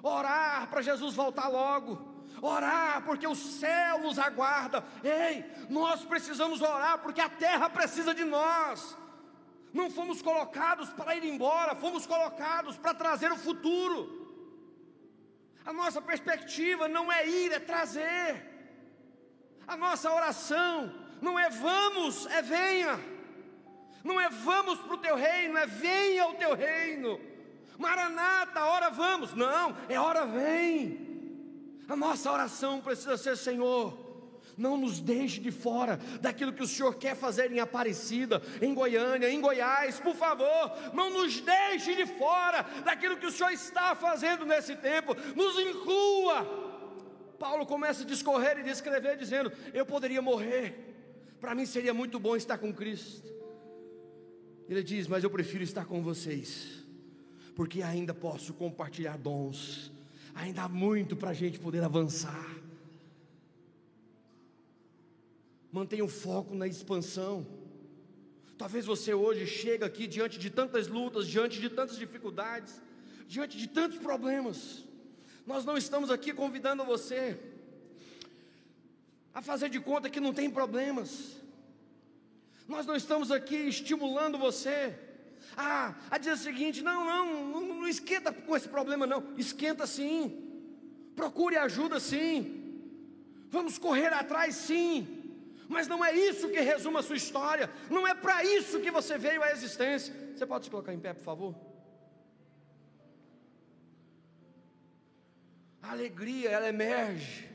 [0.00, 4.84] orar para Jesus voltar logo, orar porque o céu nos aguarda.
[5.02, 8.96] Ei, nós precisamos orar porque a terra precisa de nós.
[9.72, 14.24] Não fomos colocados para ir embora, fomos colocados para trazer o futuro.
[15.64, 18.54] A nossa perspectiva não é ir, é trazer.
[19.66, 22.98] A nossa oração não é vamos, é venha.
[24.04, 27.20] Não é vamos para o teu reino, é venha o teu reino.
[27.76, 29.34] Maranata, hora vamos.
[29.34, 31.05] Não, é hora vem.
[31.88, 34.06] A nossa oração precisa ser: Senhor,
[34.56, 39.30] não nos deixe de fora daquilo que o Senhor quer fazer em Aparecida, em Goiânia,
[39.30, 44.44] em Goiás, por favor, não nos deixe de fora daquilo que o Senhor está fazendo
[44.44, 46.64] nesse tempo, nos inclua.
[47.38, 52.34] Paulo começa a discorrer e descrever, dizendo: Eu poderia morrer, para mim seria muito bom
[52.34, 53.32] estar com Cristo.
[54.68, 56.82] Ele diz: Mas eu prefiro estar com vocês,
[57.54, 59.94] porque ainda posso compartilhar dons
[60.36, 62.46] ainda há muito para a gente poder avançar.
[65.72, 67.46] Mantenha o foco na expansão.
[68.58, 72.80] Talvez você hoje chega aqui diante de tantas lutas, diante de tantas dificuldades,
[73.26, 74.84] diante de tantos problemas.
[75.46, 77.38] Nós não estamos aqui convidando você
[79.32, 81.36] a fazer de conta que não tem problemas.
[82.68, 84.98] Nós não estamos aqui estimulando você
[85.56, 89.24] a, a o seguinte: não, não, não, não esquenta com esse problema, não.
[89.36, 90.42] Esquenta sim.
[91.14, 92.62] Procure ajuda sim.
[93.48, 95.22] Vamos correr atrás sim.
[95.68, 97.70] Mas não é isso que resume a sua história.
[97.90, 100.14] Não é para isso que você veio à existência.
[100.34, 101.54] Você pode se colocar em pé, por favor?
[105.82, 107.48] A alegria, ela emerge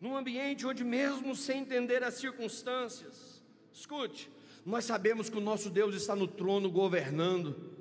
[0.00, 4.30] num ambiente onde, mesmo sem entender as circunstâncias, escute,
[4.64, 7.72] nós sabemos que o nosso Deus está no trono governando.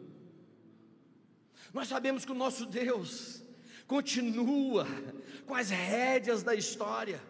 [1.73, 3.41] Nós sabemos que o nosso Deus
[3.87, 4.85] continua
[5.45, 7.21] com as rédeas da história.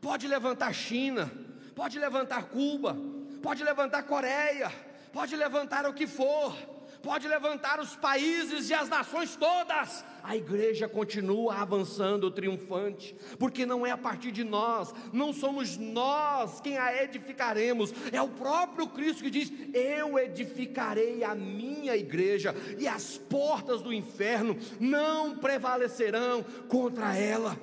[0.00, 1.30] Pode levantar China,
[1.74, 2.96] pode levantar Cuba,
[3.42, 4.72] pode levantar Coreia,
[5.12, 6.56] pode levantar o que for,
[7.02, 13.84] pode levantar os países e as nações todas, a igreja continua avançando triunfante, porque não
[13.84, 19.24] é a partir de nós, não somos nós quem a edificaremos, é o próprio Cristo
[19.24, 27.16] que diz: Eu edificarei a minha igreja, e as portas do inferno não prevalecerão contra
[27.16, 27.56] ela.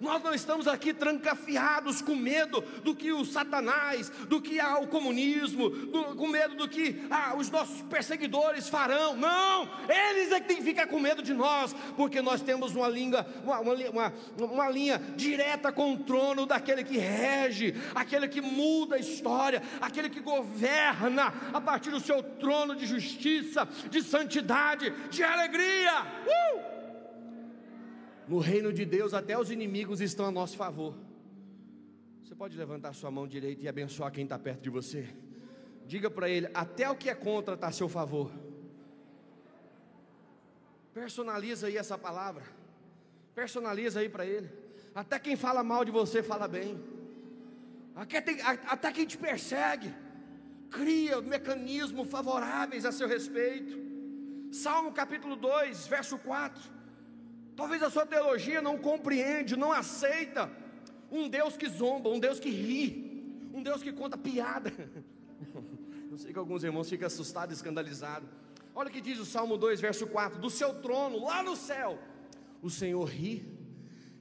[0.00, 4.86] Nós não estamos aqui trancafiados com medo do que o Satanás, do que ah, o
[4.86, 9.16] comunismo, do, com medo do que ah, os nossos perseguidores farão.
[9.16, 12.88] Não, eles é que têm que ficar com medo de nós, porque nós temos uma,
[12.88, 18.96] língua, uma, uma, uma linha direta com o trono daquele que rege, aquele que muda
[18.96, 25.22] a história, aquele que governa a partir do seu trono de justiça, de santidade, de
[25.22, 26.02] alegria.
[26.26, 26.75] Uh!
[28.28, 30.94] No reino de Deus, até os inimigos estão a nosso favor.
[32.22, 35.08] Você pode levantar sua mão direita e abençoar quem está perto de você.
[35.86, 38.32] Diga para ele: até o que é contra está a seu favor.
[40.92, 42.42] Personaliza aí essa palavra.
[43.34, 44.50] Personaliza aí para ele.
[44.94, 46.82] Até quem fala mal de você fala bem.
[47.94, 49.94] Até quem te persegue
[50.70, 53.78] cria mecanismos favoráveis a seu respeito.
[54.50, 56.76] Salmo capítulo 2, verso 4.
[57.56, 60.50] Talvez a sua teologia não compreende, não aceita
[61.10, 64.70] um Deus que zomba, um Deus que ri, um Deus que conta piada.
[66.10, 68.28] Eu sei que alguns irmãos ficam assustados, escandalizados.
[68.74, 71.98] Olha o que diz o Salmo 2, verso 4: Do seu trono, lá no céu,
[72.62, 73.46] o Senhor ri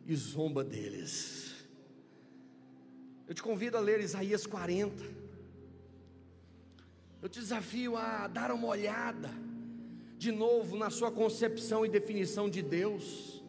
[0.05, 1.67] e zomba deles.
[3.27, 5.03] Eu te convido a ler Isaías 40.
[7.21, 9.31] Eu te desafio a dar uma olhada
[10.17, 13.43] de novo na sua concepção e definição de Deus.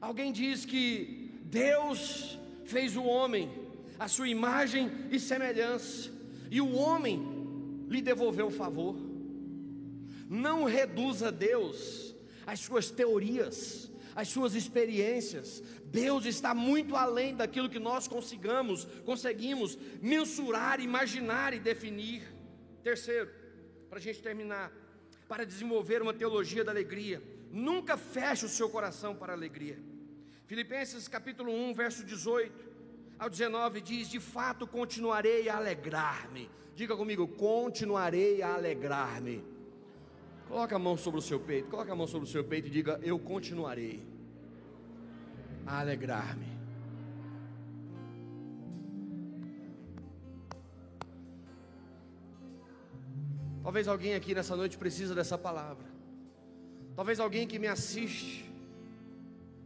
[0.00, 3.50] Alguém diz que Deus fez o homem
[4.02, 6.10] a sua imagem e semelhança,
[6.50, 7.22] e o homem
[7.88, 8.96] lhe devolveu o favor.
[10.28, 12.12] Não reduza Deus
[12.44, 15.62] às suas teorias, às suas experiências.
[15.84, 22.22] Deus está muito além daquilo que nós consigamos, conseguimos mensurar, imaginar e definir.
[22.82, 23.30] Terceiro,
[23.88, 24.72] para a gente terminar,
[25.32, 27.22] para desenvolver uma teologia da alegria.
[27.50, 29.78] Nunca feche o seu coração para a alegria.
[30.44, 32.52] Filipenses capítulo 1, verso 18
[33.18, 36.50] ao 19 diz: De fato continuarei a alegrar-me.
[36.74, 39.42] Diga comigo, continuarei a alegrar-me.
[40.48, 42.70] Coloque a mão sobre o seu peito, coloque a mão sobre o seu peito e
[42.70, 44.04] diga: Eu continuarei
[45.66, 46.51] a alegrar-me.
[53.62, 55.86] Talvez alguém aqui nessa noite precisa dessa palavra.
[56.96, 58.50] Talvez alguém que me assiste.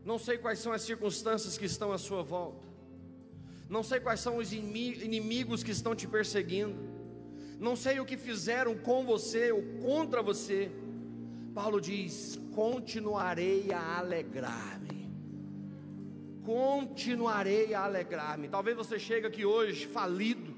[0.05, 2.67] Não sei quais são as circunstâncias que estão à sua volta.
[3.69, 6.77] Não sei quais são os inimigos que estão te perseguindo.
[7.59, 10.71] Não sei o que fizeram com você ou contra você.
[11.55, 15.11] Paulo diz: continuarei a alegrar-me.
[16.45, 18.47] Continuarei a alegrar-me.
[18.47, 20.56] Talvez você chegue aqui hoje falido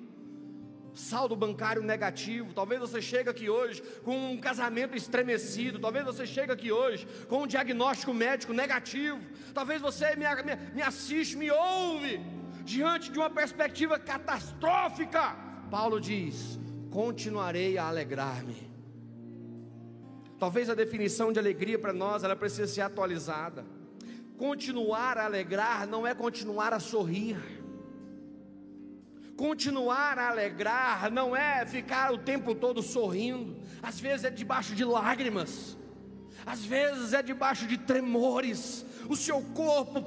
[0.94, 2.52] saldo bancário negativo.
[2.52, 5.78] Talvez você chegue aqui hoje com um casamento estremecido.
[5.78, 9.20] Talvez você chegue aqui hoje com um diagnóstico médico negativo.
[9.54, 12.20] Talvez você me, me, me assiste, me ouve
[12.64, 15.36] diante de uma perspectiva catastrófica.
[15.70, 16.58] Paulo diz:
[16.90, 18.68] continuarei a alegrar-me.
[20.38, 23.64] Talvez a definição de alegria para nós ela precisa ser atualizada.
[24.36, 27.57] Continuar a alegrar não é continuar a sorrir
[29.38, 34.84] Continuar a alegrar não é ficar o tempo todo sorrindo, às vezes é debaixo de
[34.84, 35.78] lágrimas,
[36.44, 40.04] às vezes é debaixo de tremores, o seu corpo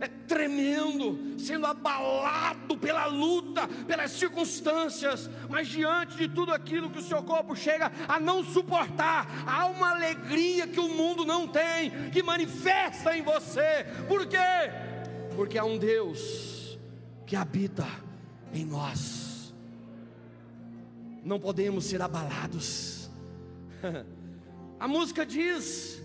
[0.00, 7.06] é tremendo, sendo abalado pela luta, pelas circunstâncias, mas diante de tudo aquilo que o
[7.06, 12.22] seu corpo chega a não suportar, há uma alegria que o mundo não tem, que
[12.22, 14.38] manifesta em você, por quê?
[15.36, 16.78] Porque há um Deus
[17.26, 17.86] que habita
[18.52, 19.54] em nós.
[21.24, 23.10] Não podemos ser abalados.
[24.78, 26.02] A música diz: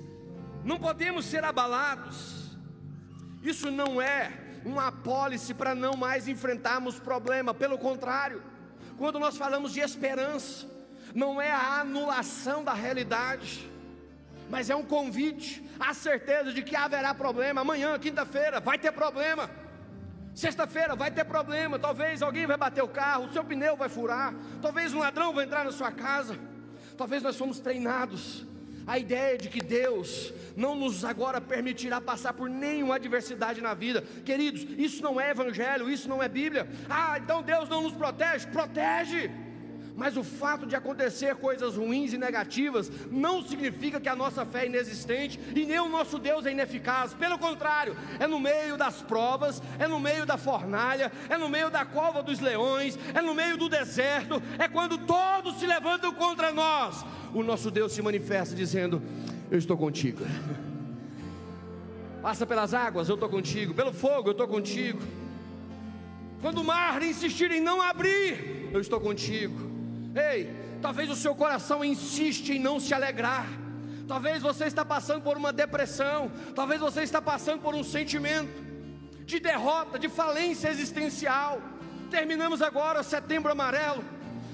[0.63, 2.57] não podemos ser abalados.
[3.41, 4.31] Isso não é
[4.65, 8.41] uma apólice para não mais enfrentarmos problema, pelo contrário,
[8.97, 10.67] quando nós falamos de esperança,
[11.13, 13.69] não é a anulação da realidade,
[14.49, 17.61] mas é um convite, a certeza de que haverá problema.
[17.61, 19.49] Amanhã, quinta-feira, vai ter problema.
[20.35, 24.35] Sexta-feira vai ter problema, talvez alguém vai bater o carro, o seu pneu vai furar,
[24.61, 26.37] talvez um ladrão vai entrar na sua casa.
[26.97, 28.45] Talvez nós somos treinados
[28.87, 34.03] a ideia de que Deus não nos agora permitirá passar por nenhuma adversidade na vida.
[34.23, 36.67] Queridos, isso não é evangelho, isso não é Bíblia.
[36.89, 38.47] Ah, então Deus não nos protege?
[38.47, 39.31] Protege.
[39.95, 44.63] Mas o fato de acontecer coisas ruins e negativas não significa que a nossa fé
[44.63, 47.13] é inexistente e nem o nosso Deus é ineficaz.
[47.13, 51.69] Pelo contrário, é no meio das provas, é no meio da fornalha, é no meio
[51.69, 56.51] da cova dos leões, é no meio do deserto, é quando todos se levantam contra
[56.51, 57.05] nós.
[57.33, 59.01] O nosso Deus se manifesta dizendo:
[59.49, 60.25] Eu estou contigo.
[62.21, 63.73] Passa pelas águas, eu estou contigo.
[63.73, 64.99] Pelo fogo, eu estou contigo.
[66.41, 69.74] Quando o mar insistir em não abrir, eu estou contigo.
[70.15, 70.49] Ei,
[70.81, 73.45] talvez o seu coração insiste em não se alegrar.
[74.07, 78.63] Talvez você está passando por uma depressão, talvez você está passando por um sentimento
[79.25, 81.59] de derrota, de falência existencial.
[82.09, 84.03] Terminamos agora setembro amarelo.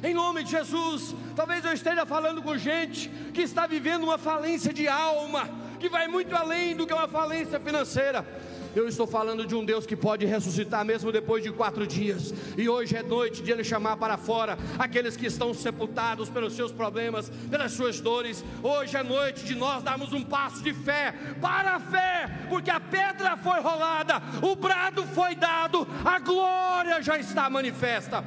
[0.04, 4.74] Em nome de Jesus, talvez eu esteja falando com gente que está vivendo uma falência
[4.74, 5.48] de alma,
[5.80, 8.26] que vai muito além do que uma falência financeira.
[8.74, 12.34] Eu estou falando de um Deus que pode ressuscitar mesmo depois de quatro dias.
[12.58, 16.72] E hoje é noite de Ele chamar para fora aqueles que estão sepultados pelos seus
[16.72, 18.44] problemas, pelas suas dores.
[18.64, 22.80] Hoje é noite de nós darmos um passo de fé para a fé, porque a
[22.80, 28.24] pedra foi rolada, o brado foi dado, a glória já está manifesta.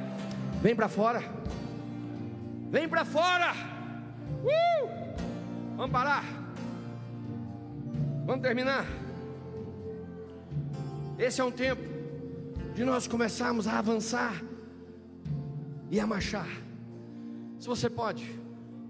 [0.61, 1.23] Vem para fora,
[2.69, 3.53] vem para fora.
[4.43, 5.05] Uh!
[5.75, 6.23] Vamos parar,
[8.25, 9.04] vamos terminar.
[11.17, 11.81] Esse é um tempo
[12.73, 14.43] de nós começarmos a avançar
[15.89, 16.47] e a marchar.
[17.57, 18.37] Se você pode,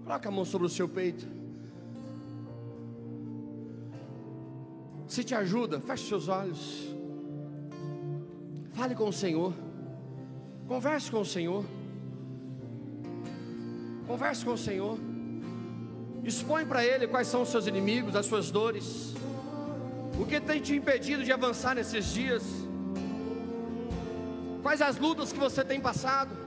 [0.02, 1.26] coloque a mão sobre o seu peito.
[5.06, 6.92] Se te ajuda, feche seus olhos.
[8.72, 9.54] Fale com o Senhor.
[10.66, 11.64] Converse com o Senhor.
[14.06, 14.98] Converse com o Senhor.
[16.24, 19.14] Expõe para Ele quais são os seus inimigos, as suas dores.
[20.18, 22.42] O que tem te impedido de avançar nesses dias?
[24.62, 26.45] Quais as lutas que você tem passado?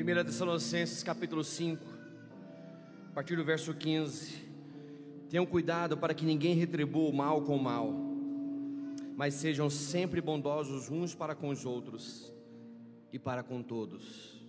[0.00, 1.84] 1 Tessalonicenses capítulo 5,
[3.10, 4.48] a partir do verso 15:
[5.28, 7.92] Tenham cuidado para que ninguém retribua o mal com o mal,
[9.14, 12.32] mas sejam sempre bondosos uns para com os outros
[13.12, 14.42] e para com todos.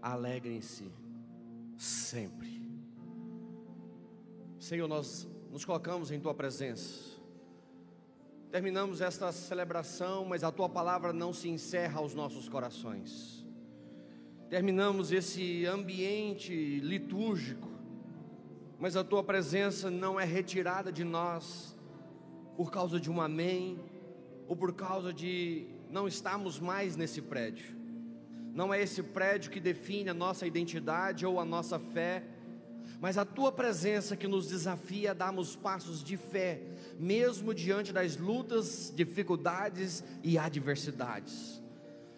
[0.00, 0.90] Alegrem-se
[1.76, 2.66] sempre.
[4.58, 7.16] Senhor, nós nos colocamos em tua presença
[8.50, 13.45] Terminamos esta celebração, mas a tua palavra não se encerra aos nossos corações.
[14.48, 17.68] Terminamos esse ambiente litúrgico,
[18.78, 21.76] mas a tua presença não é retirada de nós
[22.56, 23.76] por causa de um amém
[24.46, 27.74] ou por causa de não estarmos mais nesse prédio.
[28.54, 32.22] Não é esse prédio que define a nossa identidade ou a nossa fé,
[33.00, 36.62] mas a tua presença que nos desafia a darmos passos de fé,
[37.00, 41.60] mesmo diante das lutas, dificuldades e adversidades.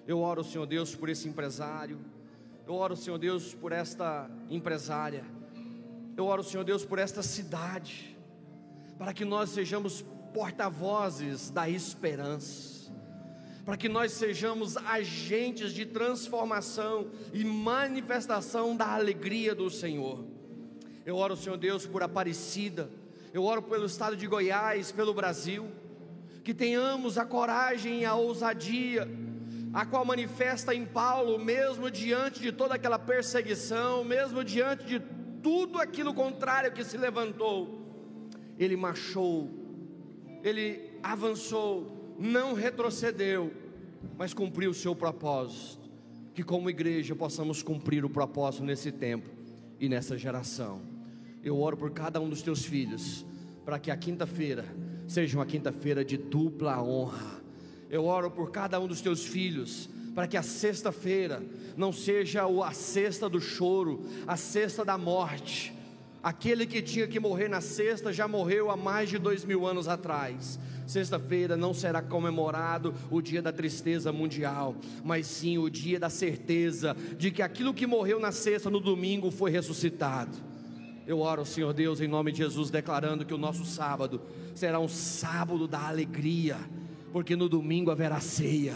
[0.07, 1.99] Eu oro, Senhor Deus, por esse empresário,
[2.69, 5.25] eu oro, Senhor Deus, por esta empresária,
[6.15, 8.15] eu oro, Senhor Deus, por esta cidade,
[8.99, 10.05] para que nós sejamos
[10.35, 12.79] porta-vozes da esperança
[13.69, 20.25] para que nós sejamos agentes de transformação e manifestação da alegria do Senhor.
[21.05, 22.89] Eu oro, Senhor Deus, por Aparecida.
[23.31, 25.71] Eu oro pelo estado de Goiás, pelo Brasil.
[26.43, 29.07] Que tenhamos a coragem e a ousadia,
[29.73, 35.01] a qual manifesta em Paulo, mesmo diante de toda aquela perseguição, mesmo diante de
[35.43, 37.79] tudo aquilo contrário que se levantou.
[38.59, 39.51] Ele marchou,
[40.43, 43.53] ele avançou, não retrocedeu,
[44.17, 45.89] mas cumpriu o seu propósito.
[46.35, 49.29] Que como igreja possamos cumprir o propósito nesse tempo
[49.81, 50.83] e nessa geração.
[51.43, 53.25] Eu oro por cada um dos teus filhos,
[53.65, 54.65] para que a quinta-feira
[55.07, 57.38] seja uma quinta-feira de dupla honra.
[57.91, 61.43] Eu oro por cada um dos teus filhos, para que a sexta-feira
[61.77, 65.73] não seja a sexta do choro, a sexta da morte.
[66.23, 69.87] Aquele que tinha que morrer na sexta já morreu há mais de dois mil anos
[69.87, 70.59] atrás.
[70.87, 74.75] Sexta-feira não será comemorado o dia da tristeza mundial,
[75.05, 79.31] mas sim o dia da certeza de que aquilo que morreu na sexta, no domingo,
[79.31, 80.37] foi ressuscitado.
[81.07, 84.21] Eu oro, Senhor Deus, em nome de Jesus, declarando que o nosso sábado
[84.55, 86.57] será um sábado da alegria,
[87.13, 88.75] porque no domingo haverá ceia.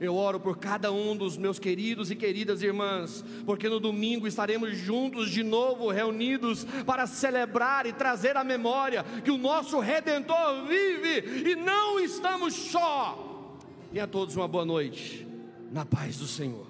[0.00, 4.74] Eu oro por cada um dos meus queridos e queridas irmãs, porque no domingo estaremos
[4.78, 11.50] juntos de novo, reunidos para celebrar e trazer à memória que o nosso redentor vive
[11.50, 13.58] e não estamos só.
[13.92, 15.26] E a todos uma boa noite,
[15.70, 16.69] na paz do Senhor.